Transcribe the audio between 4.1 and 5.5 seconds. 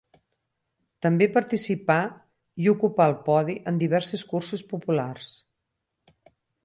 curses populars.